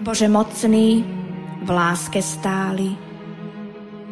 Bože 0.02 0.26
mocný, 0.26 1.06
v 1.62 1.70
láske 1.70 2.26
stáli, 2.26 2.98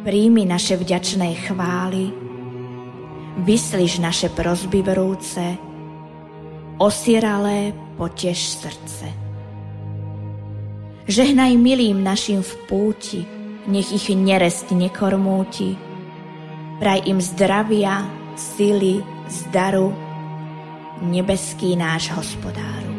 príjmi 0.06 0.46
naše 0.46 0.78
vďačné 0.78 1.50
chvály, 1.50 2.29
vyslíš 3.40 3.98
naše 3.98 4.28
prozby 4.28 4.84
vrúce, 4.84 5.56
osieralé 6.80 7.72
poteš 7.96 8.60
srdce. 8.60 9.06
Žehnaj 11.10 11.52
milým 11.58 12.04
našim 12.04 12.44
v 12.44 12.52
púti, 12.70 13.20
nech 13.66 13.90
ich 13.90 14.08
nerest 14.14 14.70
nekormúti, 14.70 15.74
praj 16.78 17.02
im 17.04 17.18
zdravia, 17.20 18.06
sily, 18.38 19.02
zdaru, 19.28 19.92
nebeský 21.02 21.76
náš 21.76 22.14
hospodáru. 22.14 22.94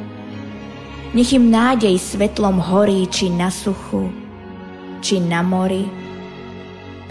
Nech 1.12 1.32
im 1.36 1.52
nádej 1.52 2.00
svetlom 2.00 2.60
horí, 2.60 3.04
či 3.12 3.28
na 3.28 3.52
suchu, 3.52 4.12
či 5.04 5.20
na 5.20 5.44
mori. 5.44 5.84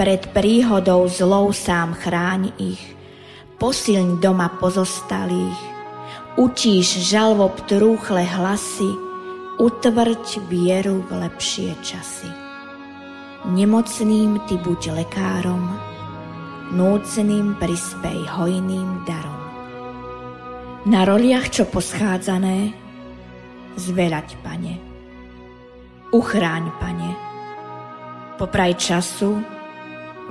Pred 0.00 0.32
príhodou 0.32 1.04
zlou 1.04 1.52
sám 1.52 1.92
chráň 1.92 2.56
ich, 2.56 2.80
posilň 3.60 4.24
doma 4.24 4.48
pozostalých, 4.56 5.60
učíš 6.40 7.12
žalvob 7.12 7.60
trúchle 7.68 8.24
hlasy, 8.24 8.96
utvrď 9.60 10.48
vieru 10.48 11.04
v 11.04 11.28
lepšie 11.28 11.76
časy. 11.84 12.32
Nemocným 13.52 14.40
ty 14.48 14.56
buď 14.56 15.04
lekárom, 15.04 15.76
núceným 16.72 17.60
prispej 17.60 18.24
hojným 18.32 19.04
darom. 19.04 19.40
Na 20.88 21.04
roliach, 21.04 21.52
čo 21.52 21.68
poschádzané, 21.68 22.72
zvelať, 23.76 24.40
pane. 24.40 24.80
Uchráň, 26.16 26.72
pane. 26.80 27.12
Popraj 28.40 28.80
času, 28.80 29.44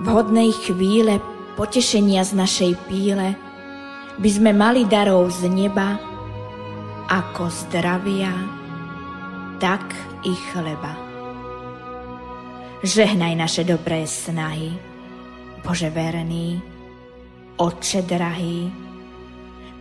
vhodnej 0.02 0.50
chvíle 0.66 1.22
potešenia 1.60 2.24
z 2.24 2.40
našej 2.40 2.72
píle, 2.88 3.36
by 4.16 4.30
sme 4.32 4.56
mali 4.56 4.88
darov 4.88 5.28
z 5.28 5.52
neba, 5.52 6.00
ako 7.12 7.52
zdravia, 7.52 8.32
tak 9.60 9.84
i 10.24 10.32
chleba. 10.56 10.96
Žehnaj 12.80 13.34
naše 13.36 13.68
dobré 13.68 14.08
snahy, 14.08 14.72
Bože 15.60 15.92
verný, 15.92 16.64
Oče 17.60 18.08
drahý, 18.08 18.72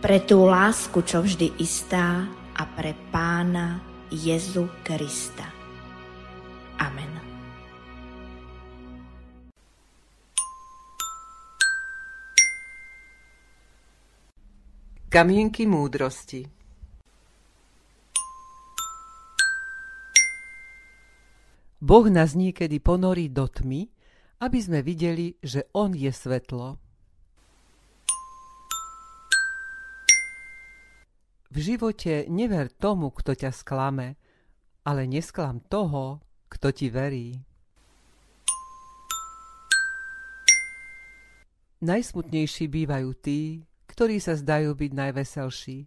pre 0.03 0.19
tú 0.27 0.43
lásku, 0.43 0.99
čo 0.99 1.23
vždy 1.23 1.63
istá, 1.63 2.27
a 2.59 2.67
pre 2.67 2.91
Pána 3.07 3.79
Jezu 4.11 4.67
Krista. 4.83 5.47
Amen. 6.75 7.08
Kamienky 15.09 15.65
múdrosti 15.65 16.45
Boh 21.81 22.05
nás 22.13 22.37
niekedy 22.37 22.77
ponorí 22.77 23.25
do 23.33 23.49
tmy, 23.49 23.89
aby 24.37 24.59
sme 24.61 24.85
videli, 24.85 25.33
že 25.41 25.65
On 25.73 25.97
je 25.97 26.13
svetlo. 26.13 26.77
V 31.49 31.57
živote 31.57 32.29
never 32.29 32.69
tomu, 32.69 33.09
kto 33.09 33.33
ťa 33.33 33.49
sklame, 33.49 34.13
ale 34.85 35.09
nesklam 35.09 35.57
toho, 35.65 36.21
kto 36.53 36.69
ti 36.69 36.93
verí. 36.93 37.33
Najsmutnejší 41.81 42.69
bývajú 42.69 43.09
tí, 43.17 43.65
ktorí 43.99 44.23
sa 44.23 44.31
zdajú 44.31 44.79
byť 44.79 44.91
najveselší. 44.95 45.83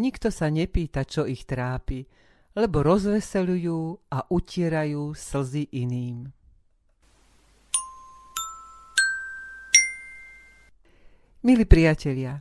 Nikto 0.00 0.32
sa 0.32 0.48
nepýta, 0.48 1.04
čo 1.04 1.28
ich 1.28 1.44
trápi, 1.44 2.08
lebo 2.56 2.80
rozveselujú 2.80 4.08
a 4.08 4.24
utierajú 4.32 5.12
slzy 5.12 5.68
iným. 5.76 6.24
Milí 11.44 11.68
priatelia, 11.68 12.40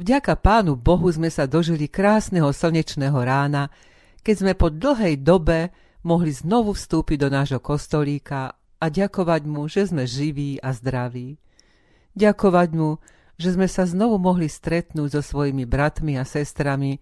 Vďaka 0.00 0.40
pánu 0.40 0.80
Bohu 0.80 1.12
sme 1.12 1.28
sa 1.28 1.44
dožili 1.44 1.92
krásneho 1.92 2.48
slnečného 2.56 3.20
rána, 3.20 3.68
keď 4.24 4.34
sme 4.40 4.52
po 4.56 4.72
dlhej 4.72 5.20
dobe 5.20 5.76
mohli 6.08 6.32
znovu 6.32 6.72
vstúpiť 6.72 7.20
do 7.20 7.28
nášho 7.28 7.60
kostolíka 7.60 8.56
a 8.80 8.84
ďakovať 8.88 9.42
mu, 9.44 9.68
že 9.68 9.92
sme 9.92 10.08
živí 10.08 10.56
a 10.56 10.72
zdraví. 10.72 11.36
Ďakovať 12.16 12.68
mu, 12.72 12.96
že 13.36 13.54
sme 13.56 13.66
sa 13.66 13.88
znovu 13.88 14.20
mohli 14.20 14.46
stretnúť 14.46 15.18
so 15.18 15.22
svojimi 15.24 15.64
bratmi 15.64 16.16
a 16.20 16.24
sestrami, 16.24 17.00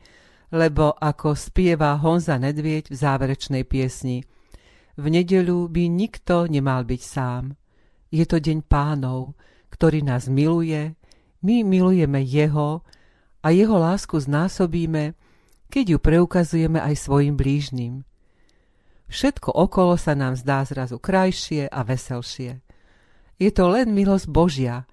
lebo 0.50 0.94
ako 0.94 1.38
spieva 1.38 1.94
Honza 1.98 2.38
Nedvieť 2.38 2.90
v 2.90 2.96
záverečnej 2.96 3.62
piesni, 3.66 4.26
v 5.00 5.06
nedeľu 5.06 5.70
by 5.70 5.88
nikto 5.88 6.50
nemal 6.50 6.84
byť 6.84 7.02
sám. 7.02 7.56
Je 8.10 8.26
to 8.26 8.42
deň 8.42 8.66
pánov, 8.66 9.38
ktorý 9.70 10.02
nás 10.02 10.26
miluje, 10.26 10.98
my 11.40 11.64
milujeme 11.64 12.20
Jeho 12.20 12.84
a 13.40 13.48
Jeho 13.48 13.76
lásku 13.80 14.18
znásobíme, 14.18 15.16
keď 15.70 15.96
ju 15.96 15.98
preukazujeme 16.02 16.82
aj 16.82 16.94
svojim 16.98 17.38
blížnym. 17.38 18.02
Všetko 19.10 19.54
okolo 19.54 19.94
sa 19.94 20.18
nám 20.18 20.36
zdá 20.36 20.62
zrazu 20.66 20.98
krajšie 20.98 21.70
a 21.70 21.80
veselšie. 21.82 22.62
Je 23.40 23.50
to 23.54 23.72
len 23.72 23.94
milosť 23.94 24.26
Božia 24.28 24.86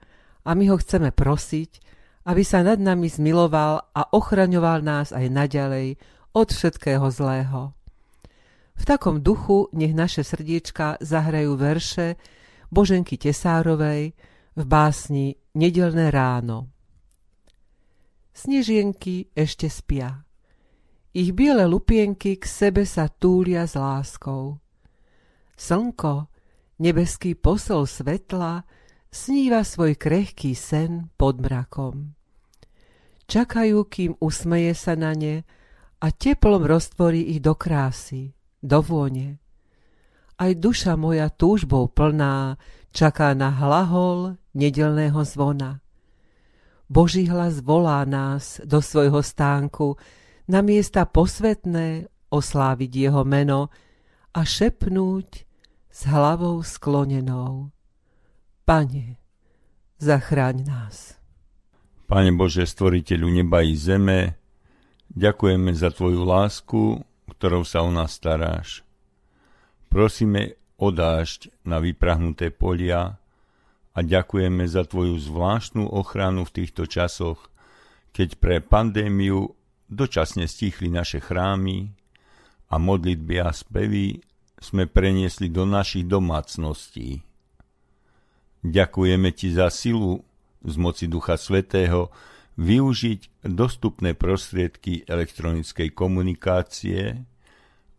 a 0.48 0.56
my 0.56 0.72
ho 0.72 0.80
chceme 0.80 1.12
prosiť, 1.12 1.84
aby 2.32 2.44
sa 2.48 2.64
nad 2.64 2.80
nami 2.80 3.12
zmiloval 3.12 3.92
a 3.92 4.02
ochraňoval 4.16 4.80
nás 4.80 5.12
aj 5.12 5.28
naďalej 5.28 6.00
od 6.32 6.48
všetkého 6.48 7.08
zlého. 7.12 7.76
V 8.78 8.84
takom 8.88 9.20
duchu 9.20 9.68
nech 9.76 9.92
naše 9.92 10.24
srdiečka 10.24 11.04
zahrajú 11.04 11.60
verše 11.60 12.16
Boženky 12.72 13.20
Tesárovej 13.20 14.16
v 14.56 14.64
básni 14.64 15.36
Nedelné 15.58 16.14
ráno. 16.14 16.72
Snežienky 18.38 19.34
ešte 19.34 19.66
spia. 19.66 20.22
Ich 21.18 21.34
biele 21.34 21.66
lupienky 21.66 22.38
k 22.38 22.46
sebe 22.46 22.86
sa 22.86 23.10
túlia 23.10 23.66
s 23.66 23.74
láskou. 23.74 24.62
Slnko, 25.58 26.30
nebeský 26.78 27.34
posol 27.34 27.90
svetla, 27.90 28.62
sníva 29.12 29.63
svoj 29.63 29.96
krehký 29.96 30.54
sen 30.54 31.12
pod 31.15 31.39
mrakom. 31.39 32.15
Čakajú, 33.28 33.84
kým 33.91 34.15
usmeje 34.24 34.72
sa 34.72 34.96
na 34.96 35.12
ne 35.12 35.43
a 36.00 36.08
teplom 36.13 36.63
roztvorí 36.63 37.36
ich 37.36 37.43
do 37.43 37.58
krásy, 37.58 38.32
do 38.63 38.80
vône. 38.80 39.43
Aj 40.38 40.54
duša 40.54 40.96
moja 40.96 41.28
túžbou 41.34 41.89
plná 41.89 42.62
čaká 42.93 43.34
na 43.34 43.52
hlahol 43.52 44.38
nedelného 44.54 45.20
zvona. 45.28 45.82
Boží 46.88 47.28
hlas 47.28 47.60
volá 47.60 48.08
nás 48.08 48.63
do 48.63 48.80
svojho 48.80 49.20
stánku 49.20 50.00
na 50.48 50.63
miesta 50.63 51.04
posvetné 51.04 52.08
osláviť 52.32 52.91
jeho 52.96 53.28
meno 53.28 53.67
a 54.32 54.39
šepnúť 54.48 55.43
s 55.91 56.00
hlavou 56.08 56.63
sklonenou. 56.63 57.76
Pane, 58.67 59.15
zachráň 59.95 60.67
nás. 60.67 61.15
Pane 62.03 62.36
Bože, 62.36 62.67
stvoriteľu 62.67 63.27
neba 63.32 63.63
i 63.63 63.71
zeme, 63.80 64.36
Ďakujeme 65.17 65.71
za 65.71 65.89
Tvoju 65.89 66.21
lásku, 66.27 67.01
ktorou 67.32 67.63
sa 67.63 67.82
o 67.82 67.89
nás 67.89 68.19
staráš. 68.19 68.84
Prosíme 69.88 70.60
o 70.75 70.91
dážď 70.91 71.49
na 71.63 71.80
vyprahnuté 71.80 72.51
polia 72.51 73.15
a 73.95 73.99
ďakujeme 74.03 74.67
za 74.67 74.84
Tvoju 74.84 75.15
zvláštnu 75.15 75.88
ochranu 75.88 76.43
v 76.43 76.53
týchto 76.53 76.86
časoch, 76.86 77.47
keď 78.12 78.36
pre 78.38 78.56
pandémiu 78.60 79.56
dočasne 79.88 80.43
stichli 80.45 80.91
naše 80.91 81.23
chrámy 81.23 81.88
a 82.67 82.75
modlitby 82.75 83.36
a 83.41 83.56
spevy 83.56 84.19
sme 84.60 84.91
preniesli 84.91 85.47
do 85.47 85.63
našich 85.63 86.03
domácností. 86.03 87.27
Ďakujeme 88.67 89.32
Ti 89.32 89.56
za 89.56 89.71
silu 89.71 90.27
z 90.60 90.75
moci 90.75 91.08
Ducha 91.08 91.39
Svetého, 91.39 92.12
využiť 92.60 93.47
dostupné 93.47 94.12
prostriedky 94.17 95.08
elektronickej 95.08 95.93
komunikácie, 95.95 97.15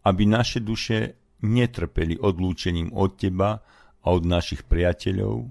aby 0.04 0.22
naše 0.28 0.61
duše 0.61 1.16
netrpeli 1.40 2.18
odlúčením 2.20 2.92
od 2.92 3.16
teba 3.16 3.62
a 4.02 4.07
od 4.12 4.26
našich 4.26 4.66
priateľov, 4.66 5.48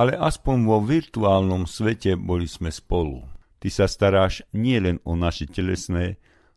ale 0.00 0.12
aspoň 0.16 0.56
vo 0.66 0.80
virtuálnom 0.80 1.68
svete 1.68 2.16
boli 2.16 2.48
sme 2.48 2.72
spolu. 2.72 3.22
Ty 3.62 3.68
sa 3.70 3.86
staráš 3.86 4.42
nielen 4.50 4.98
o 5.04 5.14
naše 5.14 5.46
telesné, 5.46 6.16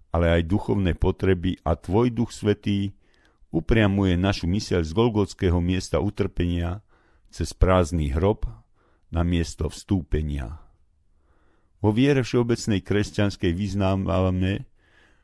ale 0.09 0.39
aj 0.39 0.49
duchovné 0.49 0.97
potreby 0.97 1.59
a 1.67 1.77
tvoj 1.77 2.09
duch 2.09 2.31
svetý 2.31 2.95
upriamuje 3.51 4.15
našu 4.15 4.47
myseľ 4.47 4.81
z 4.87 4.91
Golgotského 4.95 5.59
miesta 5.59 5.99
utrpenia 5.99 6.79
cez 7.31 7.55
prázdny 7.55 8.11
hrob 8.11 8.43
na 9.09 9.23
miesto 9.23 9.71
vstúpenia. 9.71 10.59
Vo 11.81 11.89
viere 11.89 12.21
všeobecnej 12.21 12.85
kresťanskej 12.85 13.51
vyznávame, 13.57 14.69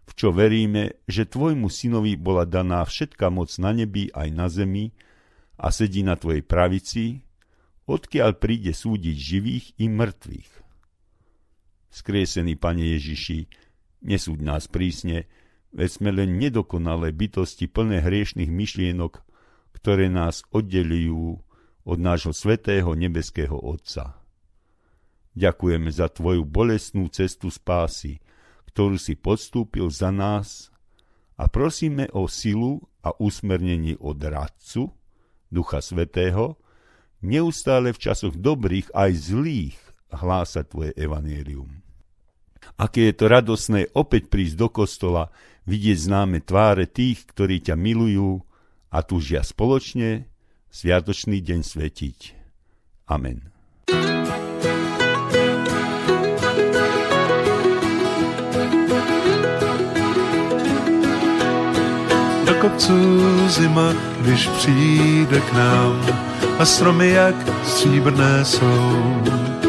v 0.07 0.11
čo 0.15 0.31
veríme, 0.33 0.97
že 1.05 1.27
tvojmu 1.27 1.67
synovi 1.67 2.15
bola 2.17 2.47
daná 2.47 2.81
všetka 2.81 3.27
moc 3.29 3.51
na 3.59 3.75
nebi 3.75 4.09
aj 4.15 4.27
na 4.31 4.47
zemi 4.47 4.95
a 5.59 5.69
sedí 5.69 6.01
na 6.01 6.17
tvojej 6.17 6.41
pravici, 6.41 7.27
odkiaľ 7.85 8.39
príde 8.39 8.71
súdiť 8.73 9.15
živých 9.15 9.65
i 9.77 9.85
mŕtvych. 9.91 10.51
Skriesený 11.91 12.55
Pane 12.57 12.95
Ježiši, 12.97 13.39
nesúď 14.07 14.39
nás 14.41 14.65
prísne, 14.65 15.29
veď 15.75 15.89
sme 15.91 16.09
len 16.15 16.39
nedokonalé 16.41 17.13
bytosti 17.13 17.69
plné 17.69 18.01
hriešných 18.01 18.49
myšlienok, 18.49 19.21
ktoré 19.77 20.09
nás 20.09 20.41
oddelujú 20.49 21.46
od 21.87 21.97
nášho 22.03 22.35
svetého 22.35 22.91
nebeského 22.91 23.55
Otca. 23.55 24.19
Ďakujeme 25.39 25.87
za 25.87 26.11
Tvoju 26.11 26.43
bolestnú 26.43 27.07
cestu 27.07 27.47
spásy, 27.47 28.19
ktorú 28.73 28.99
si 28.99 29.15
podstúpil 29.15 29.87
za 29.87 30.11
nás 30.11 30.67
a 31.39 31.47
prosíme 31.47 32.11
o 32.11 32.27
silu 32.27 32.83
a 32.99 33.15
usmernenie 33.15 33.95
od 34.03 34.19
Radcu, 34.19 34.91
Ducha 35.47 35.79
Svetého, 35.79 36.59
neustále 37.23 37.95
v 37.95 38.01
časoch 38.03 38.35
dobrých 38.35 38.91
aj 38.91 39.11
zlých 39.15 39.77
hlásať 40.11 40.65
Tvoje 40.67 40.91
evanílium. 40.99 41.71
Aké 42.75 43.07
je 43.09 43.15
to 43.15 43.25
radosné 43.31 43.87
opäť 43.95 44.27
prísť 44.27 44.55
do 44.59 44.67
kostola, 44.67 45.31
vidieť 45.63 45.97
známe 46.03 46.43
tváre 46.43 46.83
tých, 46.89 47.23
ktorí 47.31 47.63
ťa 47.63 47.79
milujú 47.79 48.43
a 48.91 48.99
túžia 49.07 49.39
spoločne 49.39 50.27
sviatočný 50.71 51.41
deň 51.41 51.63
svetiť. 51.63 52.19
Amen. 53.07 53.57
kopců 62.61 63.49
zima, 63.49 63.93
když 64.21 64.47
přijde 64.47 65.41
k 65.41 65.53
nám 65.53 66.05
a 66.59 66.65
stromy 66.65 67.09
jak 67.09 67.35
stříbrné 67.63 68.45
jsou. 68.45 69.66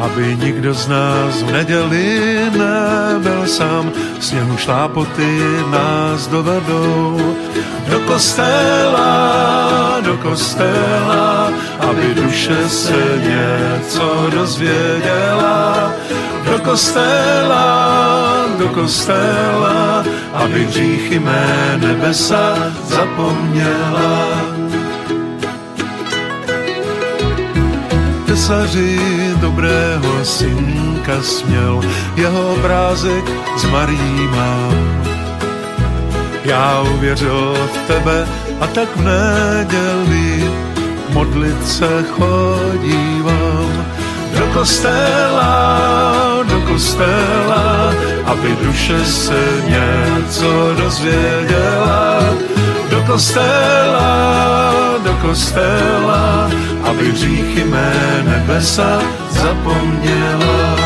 Aby 0.00 0.36
nikdo 0.36 0.74
z 0.74 0.88
nás 0.88 1.42
v 1.42 1.52
neděli 1.52 2.40
nebyl 2.50 3.46
sám, 3.46 3.92
sněhu 4.20 4.56
šlápoty 4.56 5.40
nás 5.70 6.26
dovedou 6.26 7.36
do 7.90 8.00
kostela, 8.00 10.00
do 10.00 10.16
kostela, 10.16 11.52
aby 11.78 12.14
duše 12.14 12.68
se 12.68 13.20
něco 13.28 14.30
dozvěděla. 14.30 15.92
Do 16.44 16.58
kostela, 16.58 17.66
do 18.58 18.68
kostela, 18.68 20.04
aby 20.32 20.64
hříchy 20.64 21.18
mé 21.18 21.78
nebesa 21.80 22.72
zapomněla. 22.84 24.26
Tesaři 28.26 29.29
dobrého 29.50 30.24
synka 30.24 31.22
směl, 31.22 31.80
jeho 32.16 32.54
obrázek 32.54 33.24
z 33.58 33.64
Marí 33.64 34.28
mám. 34.30 35.02
Já 36.44 36.82
uvěřil 36.94 37.54
v 37.74 37.86
tebe 37.86 38.28
a 38.60 38.66
tak 38.66 38.88
v 38.96 39.02
neděli 39.02 40.50
modlit 41.12 41.68
se 41.68 42.04
chodívám 42.10 43.86
do 44.38 44.46
kostela, 44.54 45.80
do 46.48 46.60
kostela, 46.60 47.94
aby 48.24 48.56
duše 48.62 49.04
se 49.04 49.42
něco 49.66 50.74
dozvěděla. 50.76 52.20
Do 52.90 53.02
kostela, 53.02 54.74
do 55.04 55.12
kostela, 55.22 56.50
aby 56.82 57.10
hříchy 57.10 57.64
mé 57.64 58.22
nebesa 58.24 59.02
zapomněla. 59.42 60.76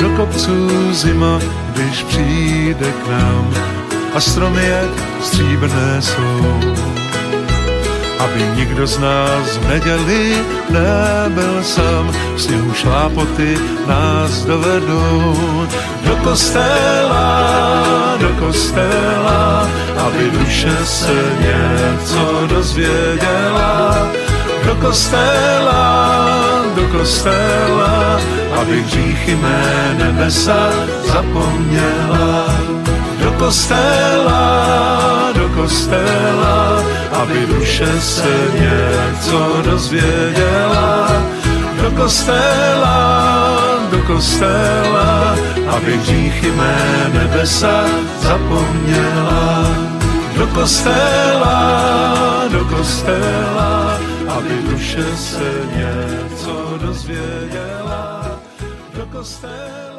Do 0.00 0.08
kopců 0.16 0.92
zima, 0.92 1.38
když 1.72 2.02
přijde 2.02 2.92
k 2.92 3.08
nám 3.08 3.54
a 4.14 4.20
stromy 4.20 4.68
jak 4.68 5.22
stříbrné 5.22 6.02
jsou 6.02 6.60
aby 8.18 8.42
nikdo 8.56 8.86
z 8.86 8.98
nás 8.98 9.56
v 9.56 9.68
neděli 9.68 10.36
nebyl 10.70 11.62
sám. 11.62 12.12
V 12.36 12.42
sněhu 12.42 12.72
šlápoty 12.72 13.58
nás 13.86 14.44
dovedou 14.44 15.66
do 16.04 16.16
kostela, 16.16 18.16
do 18.20 18.28
kostela, 18.28 19.68
aby 20.06 20.30
duše 20.30 20.76
se 20.84 21.32
něco 21.40 22.46
dozvěděla. 22.46 24.25
Do 24.64 24.74
kostela, 24.80 25.82
do 26.74 26.88
kostela, 26.88 28.20
aby 28.60 28.82
hříchy 28.82 29.36
mé 29.36 29.94
nebesa 29.98 30.70
zapomněla. 31.06 32.46
Do 33.22 33.32
kostela, 33.32 34.42
do 35.34 35.48
kostela, 35.48 36.84
aby 37.12 37.46
duše 37.46 38.00
se 38.00 38.34
něco 38.60 39.62
dozvěděla. 39.70 41.22
Do 41.82 41.90
kostela, 41.90 42.98
do 43.90 43.98
kostela, 44.02 45.36
aby 45.68 45.96
hříchy 45.96 46.50
mé 46.50 47.10
nebesa 47.14 47.84
zapomněla. 48.20 49.66
Do 50.36 50.46
kostela, 50.46 51.58
do 52.52 52.64
kostela, 52.64 53.98
aby 54.36 54.62
duše 54.70 55.16
se 55.16 55.52
něco 55.76 56.78
dozvěděla. 56.82 58.40
Do 58.94 59.06
kostela, 59.06 59.95